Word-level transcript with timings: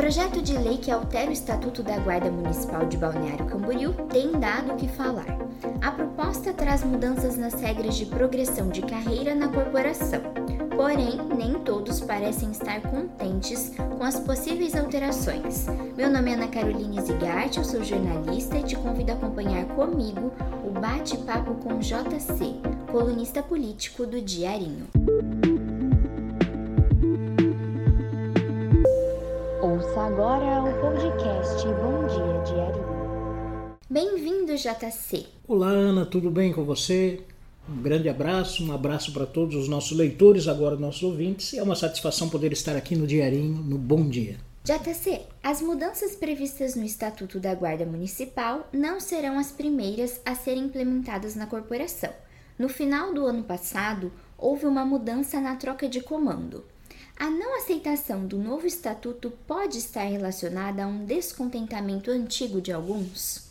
projeto 0.00 0.40
de 0.40 0.56
lei 0.56 0.78
que 0.78 0.90
altera 0.90 1.28
o 1.28 1.32
Estatuto 1.32 1.82
da 1.82 1.98
Guarda 1.98 2.30
Municipal 2.30 2.86
de 2.86 2.96
Balneário 2.96 3.44
Camboriú 3.44 3.92
tem 4.10 4.32
dado 4.32 4.72
o 4.72 4.76
que 4.76 4.88
falar. 4.88 5.26
A 5.82 5.90
proposta 5.90 6.54
traz 6.54 6.82
mudanças 6.82 7.36
nas 7.36 7.52
regras 7.60 7.96
de 7.96 8.06
progressão 8.06 8.70
de 8.70 8.80
carreira 8.80 9.34
na 9.34 9.48
corporação. 9.48 10.22
Porém, 10.74 11.18
nem 11.36 11.52
todos 11.52 12.00
parecem 12.00 12.50
estar 12.50 12.80
contentes 12.80 13.74
com 13.98 14.02
as 14.02 14.18
possíveis 14.18 14.74
alterações. 14.74 15.66
Meu 15.94 16.08
nome 16.10 16.30
é 16.30 16.34
Ana 16.34 16.48
Caroline 16.48 17.02
Zigart, 17.02 17.58
eu 17.58 17.64
sou 17.64 17.84
jornalista 17.84 18.56
e 18.56 18.62
te 18.62 18.76
convido 18.76 19.12
a 19.12 19.14
acompanhar 19.16 19.66
comigo 19.66 20.32
o 20.64 20.70
bate-papo 20.80 21.56
com 21.56 21.78
JC, 21.78 22.58
colunista 22.90 23.42
político 23.42 24.06
do 24.06 24.18
Diarinho. 24.22 24.88
Ouça 30.00 30.06
agora 30.06 30.62
o 30.62 30.80
podcast 30.80 31.66
Bom 31.66 32.06
Dia 32.06 32.42
Diarinho. 32.44 33.76
Bem-vindo, 33.90 34.56
JC. 34.56 35.26
Olá, 35.46 35.68
Ana, 35.68 36.06
tudo 36.06 36.30
bem 36.30 36.54
com 36.54 36.64
você? 36.64 37.22
Um 37.68 37.82
grande 37.82 38.08
abraço, 38.08 38.64
um 38.64 38.72
abraço 38.72 39.12
para 39.12 39.26
todos 39.26 39.54
os 39.54 39.68
nossos 39.68 39.96
leitores, 39.96 40.48
agora 40.48 40.76
nossos 40.76 41.02
ouvintes. 41.02 41.52
É 41.52 41.62
uma 41.62 41.76
satisfação 41.76 42.30
poder 42.30 42.50
estar 42.50 42.76
aqui 42.76 42.96
no 42.96 43.06
Diarinho, 43.06 43.62
no 43.62 43.76
Bom 43.76 44.08
Dia. 44.08 44.38
JC, 44.64 45.20
as 45.42 45.60
mudanças 45.60 46.16
previstas 46.16 46.74
no 46.74 46.84
Estatuto 46.84 47.38
da 47.38 47.54
Guarda 47.54 47.84
Municipal 47.84 48.70
não 48.72 49.00
serão 49.00 49.38
as 49.38 49.52
primeiras 49.52 50.18
a 50.24 50.34
serem 50.34 50.64
implementadas 50.64 51.34
na 51.34 51.46
corporação. 51.46 52.10
No 52.58 52.70
final 52.70 53.12
do 53.12 53.26
ano 53.26 53.42
passado, 53.42 54.10
houve 54.38 54.64
uma 54.64 54.84
mudança 54.84 55.40
na 55.42 55.56
troca 55.56 55.86
de 55.86 56.00
comando. 56.00 56.64
A 57.20 57.28
não 57.28 57.54
aceitação 57.58 58.26
do 58.26 58.38
novo 58.38 58.66
estatuto 58.66 59.30
pode 59.46 59.76
estar 59.76 60.04
relacionada 60.04 60.84
a 60.84 60.86
um 60.86 61.04
descontentamento 61.04 62.10
antigo 62.10 62.62
de 62.62 62.72
alguns? 62.72 63.50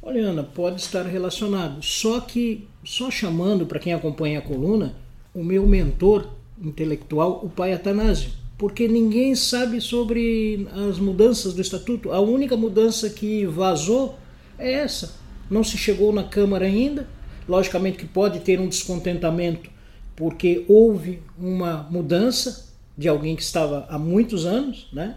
Olha, 0.00 0.26
Ana, 0.26 0.44
pode 0.44 0.80
estar 0.80 1.02
relacionado. 1.02 1.82
Só 1.82 2.20
que, 2.20 2.68
só 2.84 3.10
chamando 3.10 3.66
para 3.66 3.80
quem 3.80 3.92
acompanha 3.92 4.38
a 4.38 4.42
coluna, 4.42 4.94
o 5.34 5.42
meu 5.42 5.66
mentor 5.66 6.28
intelectual, 6.62 7.40
o 7.44 7.50
pai 7.50 7.72
Atanásio. 7.72 8.30
Porque 8.56 8.86
ninguém 8.86 9.34
sabe 9.34 9.80
sobre 9.80 10.68
as 10.88 11.00
mudanças 11.00 11.54
do 11.54 11.60
estatuto. 11.60 12.12
A 12.12 12.20
única 12.20 12.56
mudança 12.56 13.10
que 13.10 13.44
vazou 13.46 14.16
é 14.56 14.74
essa. 14.74 15.16
Não 15.50 15.64
se 15.64 15.76
chegou 15.76 16.12
na 16.12 16.22
Câmara 16.22 16.66
ainda. 16.66 17.08
Logicamente 17.48 17.98
que 17.98 18.06
pode 18.06 18.38
ter 18.38 18.60
um 18.60 18.68
descontentamento, 18.68 19.68
porque 20.14 20.64
houve 20.68 21.20
uma 21.36 21.82
mudança 21.90 22.67
de 22.98 23.08
alguém 23.08 23.36
que 23.36 23.42
estava 23.42 23.86
há 23.88 23.96
muitos 23.96 24.44
anos 24.44 24.88
né, 24.92 25.14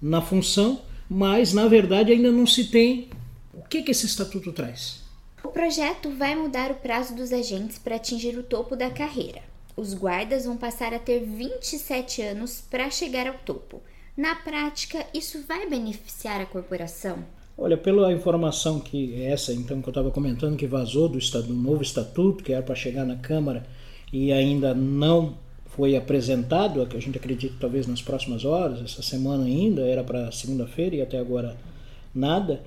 na 0.00 0.22
função, 0.22 0.82
mas 1.10 1.52
na 1.52 1.66
verdade 1.66 2.12
ainda 2.12 2.30
não 2.30 2.46
se 2.46 2.66
tem 2.66 3.10
o 3.52 3.62
que, 3.62 3.82
que 3.82 3.90
esse 3.90 4.06
estatuto 4.06 4.52
traz? 4.52 5.02
O 5.42 5.48
projeto 5.48 6.10
vai 6.10 6.34
mudar 6.34 6.70
o 6.70 6.76
prazo 6.76 7.14
dos 7.14 7.32
agentes 7.32 7.78
para 7.78 7.96
atingir 7.96 8.38
o 8.38 8.42
topo 8.42 8.76
da 8.76 8.90
carreira. 8.90 9.42
Os 9.76 9.92
guardas 9.92 10.44
vão 10.44 10.56
passar 10.56 10.94
a 10.94 10.98
ter 10.98 11.20
27 11.20 12.22
anos 12.22 12.62
para 12.70 12.90
chegar 12.90 13.26
ao 13.26 13.34
topo. 13.34 13.82
Na 14.16 14.36
prática, 14.36 15.04
isso 15.12 15.42
vai 15.46 15.68
beneficiar 15.68 16.40
a 16.40 16.46
corporação? 16.46 17.24
Olha, 17.58 17.76
pela 17.76 18.12
informação 18.12 18.80
que 18.80 19.14
é 19.22 19.32
essa, 19.32 19.52
então, 19.52 19.82
que 19.82 19.88
eu 19.88 19.90
estava 19.90 20.10
comentando, 20.10 20.56
que 20.56 20.66
vazou 20.66 21.08
do, 21.08 21.18
do 21.18 21.54
novo 21.54 21.82
estatuto, 21.82 22.42
que 22.42 22.52
era 22.52 22.62
para 22.62 22.74
chegar 22.74 23.04
na 23.04 23.16
Câmara 23.16 23.66
e 24.12 24.32
ainda 24.32 24.74
não 24.74 25.36
foi 25.76 25.96
apresentado, 25.96 26.86
que 26.86 26.96
a 26.96 27.00
gente 27.00 27.18
acredita 27.18 27.54
talvez 27.58 27.86
nas 27.86 28.00
próximas 28.00 28.44
horas, 28.44 28.80
essa 28.82 29.02
semana 29.02 29.44
ainda, 29.44 29.82
era 29.82 30.04
para 30.04 30.30
segunda-feira 30.30 30.96
e 30.96 31.02
até 31.02 31.18
agora 31.18 31.56
nada. 32.14 32.60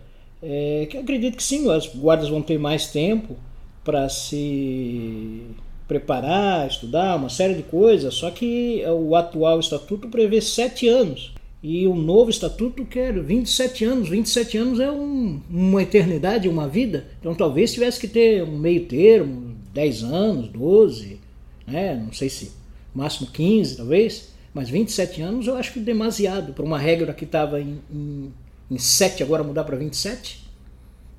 É, 0.44 0.88
que 0.90 0.98
acredito 0.98 1.38
que 1.38 1.44
sim, 1.44 1.70
as 1.72 1.88
guardas 1.88 2.30
vão 2.30 2.42
ter 2.42 2.60
mais 2.60 2.88
tempo 2.88 3.36
para 3.84 4.10
se 4.10 5.42
preparar, 5.88 6.68
estudar, 6.68 7.16
uma 7.16 7.30
série 7.30 7.54
de 7.56 7.64
coisas, 7.64 8.14
só 8.14 8.30
que 8.30 8.84
o 8.86 9.16
atual 9.16 9.60
estatuto 9.60 10.10
prevê 10.10 10.42
sete 10.42 10.88
anos. 10.88 11.34
E 11.64 11.88
o 11.88 11.96
novo 11.96 12.30
estatuto 12.30 12.86
quer 12.86 13.20
27 13.20 13.84
anos. 13.84 14.10
27 14.10 14.58
anos 14.58 14.80
é 14.80 14.92
um, 14.92 15.42
uma 15.50 15.82
eternidade, 15.82 16.48
uma 16.48 16.68
vida. 16.68 17.06
Então 17.20 17.34
talvez 17.34 17.74
tivesse 17.74 18.00
que 18.00 18.08
ter 18.08 18.44
um 18.44 18.58
meio 18.58 18.86
termo, 18.86 19.56
10 19.74 20.04
anos, 20.04 20.50
12, 20.50 21.20
né? 21.66 21.96
não 21.96 22.14
sei 22.14 22.30
se 22.30 22.52
máximo 22.98 23.28
15 23.32 23.78
talvez. 23.78 24.36
Mas 24.54 24.70
27 24.70 25.22
anos 25.22 25.46
eu 25.48 25.56
acho 25.56 25.74
que 25.74 25.80
demasiado 25.80 26.54
para 26.54 26.66
uma 26.66 26.80
regra 26.80 27.14
que 27.14 27.26
estava 27.26 27.62
em, 27.62 27.80
em 27.92 28.34
em 28.70 28.78
7 28.78 29.24
agora 29.24 29.44
mudar 29.44 29.64
para 29.64 29.78
27? 29.78 30.46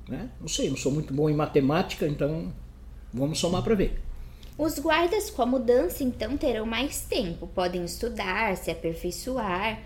Né? 0.07 0.29
Não 0.39 0.47
sei, 0.47 0.69
não 0.69 0.77
sou 0.77 0.91
muito 0.91 1.13
bom 1.13 1.29
em 1.29 1.35
matemática, 1.35 2.07
então 2.07 2.53
vamos 3.13 3.39
somar 3.39 3.63
para 3.63 3.75
ver. 3.75 4.01
Os 4.57 4.77
guardas 4.77 5.29
com 5.29 5.41
a 5.41 5.45
mudança 5.45 6.03
então 6.03 6.37
terão 6.37 6.65
mais 6.65 7.01
tempo, 7.01 7.47
podem 7.47 7.83
estudar, 7.85 8.55
se 8.57 8.69
aperfeiçoar. 8.69 9.79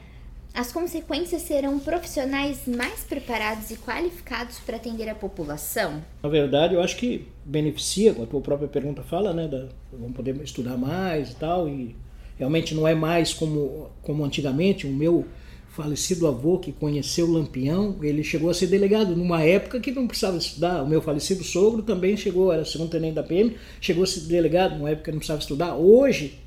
As 0.53 0.71
consequências 0.71 1.41
serão 1.41 1.79
profissionais 1.79 2.59
mais 2.67 2.99
preparados 2.99 3.71
e 3.71 3.75
qualificados 3.75 4.59
para 4.59 4.75
atender 4.75 5.09
a 5.09 5.15
população? 5.15 5.99
Na 6.21 6.29
verdade, 6.29 6.75
eu 6.75 6.81
acho 6.81 6.95
que 6.95 7.27
beneficia, 7.43 8.13
como 8.13 8.25
a 8.25 8.27
tua 8.27 8.39
própria 8.39 8.67
pergunta 8.67 9.01
fala, 9.01 9.33
né? 9.33 9.47
Da, 9.47 9.65
vão 9.91 10.11
poder 10.11 10.39
estudar 10.43 10.77
mais 10.77 11.31
e 11.31 11.35
tal, 11.37 11.67
e 11.67 11.95
realmente 12.37 12.75
não 12.75 12.87
é 12.87 12.93
mais 12.93 13.33
como, 13.33 13.89
como 14.03 14.23
antigamente. 14.23 14.85
O 14.85 14.91
meu 14.91 15.25
falecido 15.69 16.27
avô 16.27 16.59
que 16.59 16.71
conheceu 16.71 17.25
o 17.25 17.31
Lampião, 17.31 17.97
ele 18.03 18.23
chegou 18.23 18.47
a 18.51 18.53
ser 18.53 18.67
delegado 18.67 19.15
numa 19.15 19.41
época 19.41 19.79
que 19.79 19.91
não 19.91 20.05
precisava 20.05 20.37
estudar. 20.37 20.83
O 20.83 20.87
meu 20.87 21.01
falecido 21.01 21.43
sogro 21.43 21.81
também 21.81 22.15
chegou, 22.15 22.53
era 22.53 22.63
segundo 22.63 22.91
tenente 22.91 23.15
da 23.15 23.23
PM, 23.23 23.57
chegou 23.81 24.03
a 24.03 24.07
ser 24.07 24.19
delegado 24.27 24.77
numa 24.77 24.91
época 24.91 25.05
que 25.05 25.11
não 25.11 25.17
precisava 25.17 25.41
estudar. 25.41 25.73
Hoje, 25.73 26.37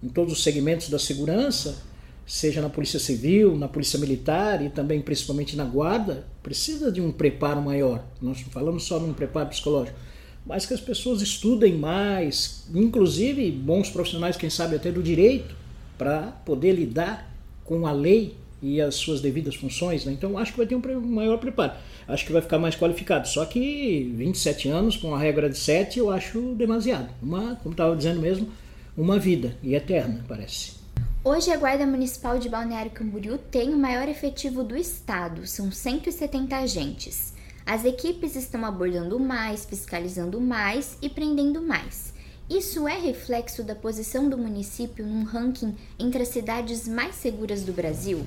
em 0.00 0.08
todos 0.08 0.32
os 0.32 0.44
segmentos 0.44 0.88
da 0.88 0.98
segurança, 0.98 1.87
seja 2.28 2.60
na 2.60 2.68
Polícia 2.68 3.00
Civil, 3.00 3.56
na 3.56 3.66
Polícia 3.66 3.98
Militar 3.98 4.62
e 4.62 4.68
também 4.68 5.00
principalmente 5.00 5.56
na 5.56 5.64
Guarda, 5.64 6.26
precisa 6.42 6.92
de 6.92 7.00
um 7.00 7.10
preparo 7.10 7.62
maior. 7.62 8.04
Nós 8.20 8.42
não 8.42 8.50
falamos 8.50 8.84
só 8.84 9.00
num 9.00 9.14
preparo 9.14 9.48
psicológico, 9.48 9.98
mas 10.44 10.66
que 10.66 10.74
as 10.74 10.80
pessoas 10.80 11.22
estudem 11.22 11.74
mais, 11.74 12.66
inclusive 12.74 13.50
bons 13.50 13.88
profissionais, 13.88 14.36
quem 14.36 14.50
sabe 14.50 14.76
até 14.76 14.92
do 14.92 15.02
direito, 15.02 15.56
para 15.96 16.26
poder 16.44 16.72
lidar 16.72 17.34
com 17.64 17.86
a 17.86 17.92
lei 17.92 18.36
e 18.60 18.78
as 18.78 18.96
suas 18.96 19.20
devidas 19.22 19.54
funções, 19.54 20.04
né? 20.04 20.12
então 20.12 20.36
acho 20.36 20.52
que 20.52 20.58
vai 20.58 20.66
ter 20.66 20.74
um 20.74 21.00
maior 21.00 21.38
preparo. 21.38 21.72
Acho 22.06 22.26
que 22.26 22.32
vai 22.32 22.42
ficar 22.42 22.58
mais 22.58 22.74
qualificado. 22.74 23.28
Só 23.28 23.44
que 23.44 24.12
27 24.16 24.68
anos 24.68 24.96
com 24.96 25.14
a 25.14 25.18
regra 25.18 25.48
de 25.48 25.56
7 25.56 25.98
eu 25.98 26.10
acho 26.10 26.54
demasiado. 26.54 27.08
Uma, 27.22 27.56
como 27.56 27.72
estava 27.72 27.96
dizendo 27.96 28.20
mesmo, 28.20 28.48
uma 28.96 29.18
vida 29.18 29.56
e 29.62 29.74
eterna, 29.74 30.24
parece. 30.26 30.77
Hoje 31.24 31.50
a 31.50 31.56
Guarda 31.56 31.84
Municipal 31.84 32.38
de 32.38 32.48
Balneário 32.48 32.92
Camboriú 32.92 33.38
tem 33.38 33.74
o 33.74 33.78
maior 33.78 34.08
efetivo 34.08 34.62
do 34.62 34.76
estado, 34.76 35.48
são 35.48 35.70
170 35.70 36.56
agentes. 36.56 37.34
As 37.66 37.84
equipes 37.84 38.36
estão 38.36 38.64
abordando 38.64 39.18
mais, 39.18 39.64
fiscalizando 39.64 40.40
mais 40.40 40.96
e 41.02 41.08
prendendo 41.08 41.60
mais. 41.60 42.14
Isso 42.48 42.86
é 42.86 42.96
reflexo 42.96 43.64
da 43.64 43.74
posição 43.74 44.30
do 44.30 44.38
município 44.38 45.04
num 45.04 45.24
ranking 45.24 45.74
entre 45.98 46.22
as 46.22 46.28
cidades 46.28 46.86
mais 46.86 47.16
seguras 47.16 47.62
do 47.64 47.72
Brasil? 47.72 48.24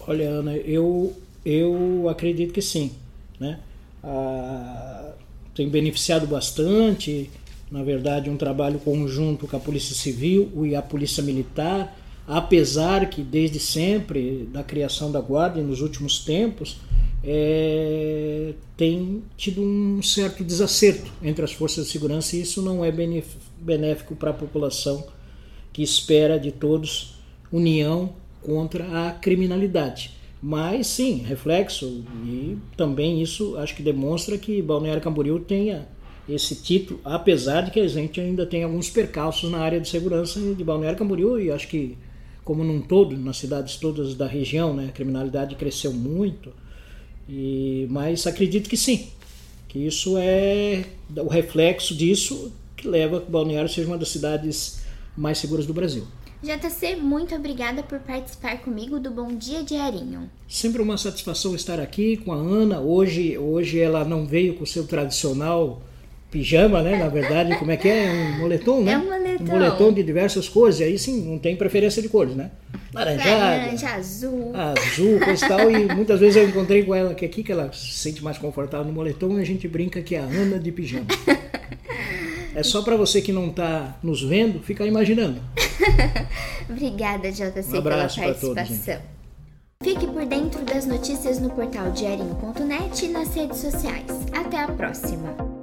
Olha, 0.00 0.30
Ana, 0.30 0.56
eu, 0.56 1.14
eu 1.44 2.08
acredito 2.08 2.54
que 2.54 2.62
sim. 2.62 2.92
Né? 3.38 3.60
Ah, 4.02 5.12
tem 5.54 5.68
beneficiado 5.68 6.26
bastante, 6.26 7.30
na 7.70 7.82
verdade, 7.82 8.30
um 8.30 8.36
trabalho 8.36 8.78
conjunto 8.78 9.46
com 9.46 9.56
a 9.56 9.60
Polícia 9.60 9.94
Civil 9.94 10.66
e 10.66 10.76
a 10.76 10.82
Polícia 10.82 11.22
Militar, 11.22 11.96
apesar 12.26 13.08
que 13.10 13.22
desde 13.22 13.58
sempre, 13.58 14.48
da 14.52 14.62
criação 14.62 15.10
da 15.10 15.20
Guarda, 15.20 15.60
nos 15.62 15.80
últimos 15.80 16.20
tempos, 16.20 16.78
é, 17.24 18.52
tem 18.76 19.22
tido 19.36 19.60
um 19.60 20.00
certo 20.00 20.44
desacerto 20.44 21.10
entre 21.22 21.44
as 21.44 21.52
forças 21.52 21.86
de 21.86 21.92
segurança 21.92 22.36
e 22.36 22.42
isso 22.42 22.62
não 22.62 22.84
é 22.84 22.92
benéfico 23.60 24.14
para 24.14 24.30
a 24.30 24.34
população 24.34 25.04
que 25.72 25.82
espera 25.82 26.38
de 26.38 26.52
todos 26.52 27.16
união 27.50 28.14
contra 28.42 29.08
a 29.08 29.10
criminalidade. 29.12 30.12
Mas 30.40 30.86
sim, 30.86 31.16
reflexo 31.26 32.04
e 32.24 32.56
também 32.76 33.20
isso 33.20 33.56
acho 33.56 33.74
que 33.74 33.82
demonstra 33.82 34.38
que 34.38 34.62
Balneário 34.62 35.02
Camboriú 35.02 35.40
tenha 35.40 35.88
esse 36.28 36.56
título, 36.56 37.00
apesar 37.04 37.62
de 37.62 37.70
que 37.70 37.80
a 37.80 37.88
gente 37.88 38.20
ainda 38.20 38.44
tem 38.44 38.64
alguns 38.64 38.90
percalços 38.90 39.50
na 39.50 39.58
área 39.58 39.80
de 39.80 39.88
segurança 39.88 40.40
de 40.40 40.64
Balneário 40.64 40.98
Camboriú 40.98 41.40
e 41.40 41.50
acho 41.50 41.68
que 41.68 41.96
como 42.44 42.62
num 42.62 42.80
todo, 42.80 43.16
nas 43.16 43.38
cidades 43.38 43.76
todas 43.76 44.14
da 44.14 44.26
região, 44.26 44.74
né, 44.74 44.86
a 44.88 44.92
criminalidade 44.92 45.56
cresceu 45.56 45.92
muito. 45.92 46.52
E, 47.28 47.88
mas 47.90 48.24
acredito 48.26 48.68
que 48.68 48.76
sim, 48.76 49.08
que 49.68 49.80
isso 49.80 50.16
é 50.16 50.84
o 51.16 51.28
reflexo 51.28 51.94
disso 51.94 52.52
que 52.76 52.86
leva 52.86 53.18
a 53.18 53.20
que 53.20 53.30
Balneário 53.30 53.68
seja 53.68 53.88
uma 53.88 53.98
das 53.98 54.10
cidades 54.10 54.80
mais 55.16 55.38
seguras 55.38 55.66
do 55.66 55.74
Brasil. 55.74 56.06
JC, 56.42 56.96
muito 56.96 57.34
obrigada 57.34 57.82
por 57.82 57.98
participar 57.98 58.58
comigo 58.58 59.00
do 59.00 59.10
Bom 59.10 59.34
Dia 59.34 59.64
Diarinho. 59.64 60.30
Sempre 60.46 60.82
uma 60.82 60.96
satisfação 60.96 61.54
estar 61.54 61.80
aqui 61.80 62.16
com 62.18 62.32
a 62.32 62.36
Ana. 62.36 62.78
Hoje, 62.78 63.36
hoje 63.38 63.80
ela 63.80 64.04
não 64.04 64.26
veio 64.26 64.54
com 64.54 64.62
o 64.62 64.66
seu 64.66 64.86
tradicional 64.86 65.82
pijama, 66.30 66.82
né? 66.82 66.96
Na 66.96 67.08
verdade, 67.08 67.56
como 67.56 67.70
é 67.70 67.76
que 67.76 67.88
é? 67.88 68.10
Um 68.10 68.38
moletom, 68.40 68.82
né? 68.82 68.92
É 68.92 68.98
um 68.98 69.04
moletom. 69.04 69.44
Um 69.44 69.46
moletom 69.46 69.92
de 69.92 70.02
diversas 70.02 70.48
cores. 70.48 70.80
E 70.80 70.84
aí 70.84 70.98
sim, 70.98 71.22
não 71.22 71.38
tem 71.38 71.56
preferência 71.56 72.02
de 72.02 72.08
cores, 72.08 72.34
né? 72.34 72.50
Laranjada, 72.92 73.30
Laranja, 73.30 73.88
azul. 73.90 74.52
azul, 74.54 75.20
coisa 75.20 75.44
e 75.44 75.48
tal. 75.48 75.70
E 75.70 75.94
muitas 75.94 76.20
vezes 76.20 76.36
eu 76.36 76.48
encontrei 76.48 76.82
com 76.84 76.94
ela 76.94 77.14
que 77.14 77.24
aqui 77.24 77.42
que 77.42 77.52
ela 77.52 77.72
se 77.72 77.92
sente 77.92 78.22
mais 78.22 78.38
confortável 78.38 78.86
no 78.86 78.92
moletom 78.92 79.38
e 79.38 79.42
a 79.42 79.44
gente 79.44 79.68
brinca 79.68 80.02
que 80.02 80.14
é 80.14 80.20
a 80.20 80.24
Ana 80.24 80.58
de 80.58 80.72
pijama. 80.72 81.06
É 82.54 82.62
só 82.62 82.80
para 82.80 82.96
você 82.96 83.20
que 83.20 83.32
não 83.32 83.48
está 83.48 83.98
nos 84.02 84.22
vendo, 84.22 84.60
ficar 84.60 84.86
imaginando. 84.86 85.42
Obrigada, 86.70 87.30
JC, 87.30 87.68
Um 87.68 87.82
pela 87.82 87.82
pra 87.82 88.08
todos, 88.08 88.16
participação. 88.54 89.00
Fique 89.82 90.06
por 90.06 90.24
dentro 90.24 90.64
das 90.64 90.86
notícias 90.86 91.38
no 91.38 91.50
portal 91.50 91.90
diarinho.net 91.90 93.04
e 93.04 93.08
nas 93.08 93.34
redes 93.34 93.58
sociais. 93.58 94.06
Até 94.32 94.62
a 94.62 94.68
próxima! 94.68 95.55